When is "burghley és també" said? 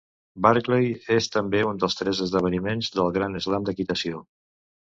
0.45-1.61